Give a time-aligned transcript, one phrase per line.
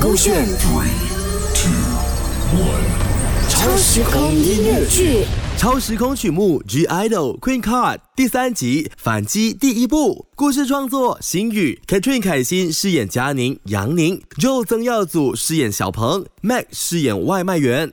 [0.00, 0.46] 勾选
[3.48, 5.24] 超时空音乐剧。
[5.56, 17.92] 超时空曲目《G Idol Queen Card》第三集反击第一部，故事创作：星宇，Katrin 凯欣饰演佳宁、杨宁，Joe 曾耀祖饰演小鹏，Mac 饰演外卖员。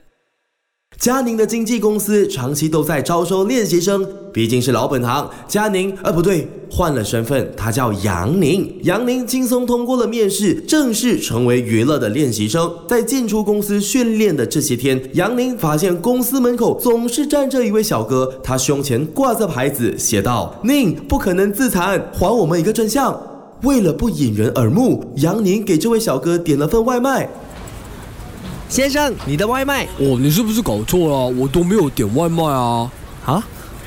[0.98, 5.28] 佳宁的经纪公司长期都在招收练习生，毕竟是老本行。
[5.48, 8.72] 佳宁，呃，不对，换了身份，他叫杨宁。
[8.82, 12.72] 杨宁轻松通过了面试，正式成为娱乐的练习生。
[12.86, 23.20] 在进出公司训练的这些天，杨宁发现公司门口总是站着一位小哥，他胸前挂着牌子，写道：“宁不可能自残，还我们一个真相。”
[23.64, 27.28] 为了不引人耳目，杨宁给这位小哥点了份外卖。
[28.72, 31.26] 先生，你的外卖哦，你是不是搞错了？
[31.36, 32.90] 我都没有点外卖啊！
[33.26, 33.44] 啊，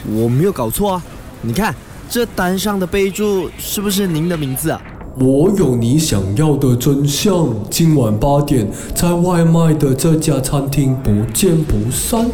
[0.07, 1.03] 我没有搞错啊！
[1.41, 1.73] 你看
[2.07, 4.79] 这单上的备注是不是您的名字啊？
[5.19, 12.29] 我有你想要的真相，今晚八点在外卖的这家餐厅不见不散。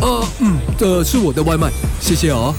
[0.00, 1.70] 呃，呃，嗯，这是我的外卖，
[2.00, 2.52] 谢谢啊。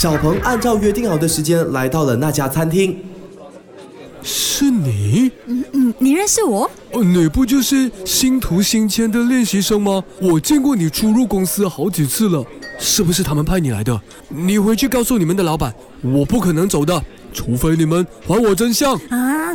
[0.00, 2.96] 小鹏按照约定好的时间来到了那家餐厅。
[4.22, 5.30] 是你？
[5.44, 6.70] 嗯嗯，你认识我？
[7.02, 10.02] 你不就是星途新签的练习生吗？
[10.22, 12.42] 我见过你出入公司好几次了，
[12.78, 14.00] 是不是他们派你来的？
[14.30, 18.94] 你回去告诉你们的老板，我不可能走的，除非你们还我真相。
[19.10, 19.52] 啊，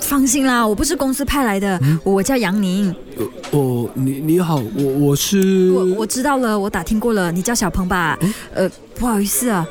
[0.00, 2.94] 放心啦，我不是公司派来的，我叫杨宁。
[3.50, 8.18] 哦，你你好，我我是我我知道了，我打听过了，你叫小鹏吧？
[8.54, 9.66] 呃，不好意思啊，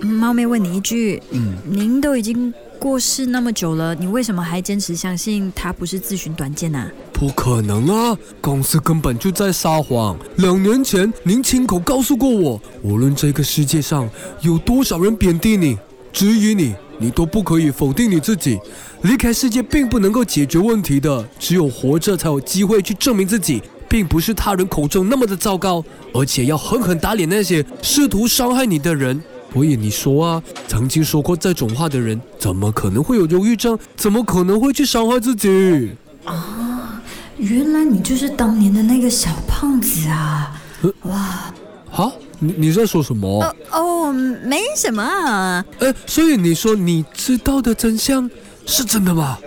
[0.00, 6.90] 冒昧问你一句，嗯，您都已经过世那么久了，你为什么还坚持相信他不是自寻短见呢？
[7.12, 10.16] 不可能啊，公司根本就在撒谎。
[10.36, 14.08] 两年前您亲口告诉过我，无论这个世界上
[14.40, 15.76] 有多少人贬低你、
[16.12, 16.74] 质疑你。
[17.02, 18.60] 你都不可以否定你自己，
[19.00, 25.82] 离开世界并不能够解决问题的，只有活着才有机会去证明自己，并不是他人口中那么的糟糕，
[26.12, 29.18] 而且要狠狠打脸那些试图伤害你的人。
[29.50, 33.78] 所以你说啊，曾经说过这种话的人，怎么可能会有忧郁症？
[33.96, 35.92] 怎么可能会去伤害自己？
[36.24, 37.00] 啊，
[37.38, 40.60] 原来你就是当年的那个小胖子啊！
[41.04, 41.50] 哇，
[41.90, 42.12] 好。
[42.40, 43.54] 你你在说什么？
[43.70, 45.64] 哦，没什么。
[45.78, 48.28] 哎，所以你说你知道的真相
[48.66, 49.38] 是真的吗？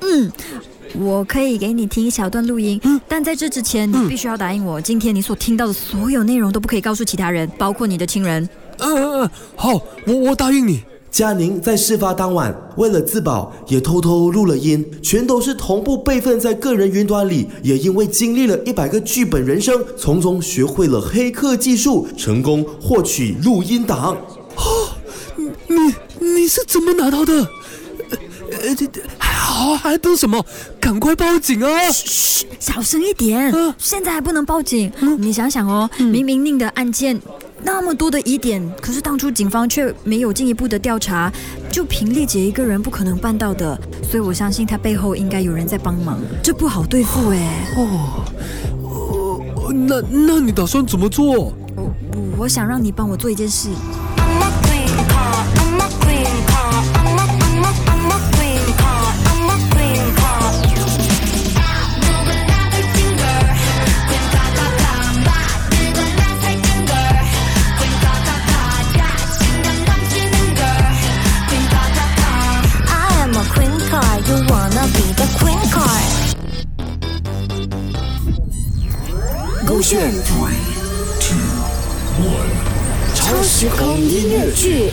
[0.00, 0.32] 嗯，
[0.94, 8.42] 我可以给你听一小段录音，但在这之前，你必须要答应我，今天你所听到的所有内容都不可以告诉其他人，包括你的亲人。
[8.78, 9.72] 嗯嗯嗯，好，
[10.06, 10.82] 我我答应你。
[11.10, 17.48] 佳宁在事发当晚，为了自保，也偷偷录了音，全都是同步备份在个人云端里。
[17.62, 24.16] 也因为经历了一百个剧本人生，从中学会了黑客技术，成功获取录音档。
[24.54, 24.62] 啊，
[25.66, 27.48] 你你是怎么拿到的？
[28.62, 28.86] 呃，这
[29.18, 30.44] 还好，还等什么？
[30.80, 31.90] 赶快报警啊！
[31.90, 33.52] 嘘，小声一点。
[33.76, 34.90] 现在还不能报警。
[35.18, 37.20] 你想想哦，明明宁的案件。
[37.70, 41.30] 那么多的疑点，可是当初警方却没有进一步的调查，
[41.70, 47.68] 就凭丽姐一个人不可能办到的，所以我相信她背后应该有人在帮忙，这不好对付哎。
[47.76, 49.44] 哦，
[49.86, 51.52] 那那你打算怎么做？
[51.76, 51.94] 我
[52.38, 53.68] 我想让你帮我做一件事。
[79.68, 80.10] 勾选。
[83.14, 84.90] 超时空音乐剧。